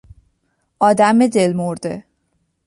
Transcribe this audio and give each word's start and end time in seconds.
آدم 0.79 1.27
دلمرده 1.27 2.05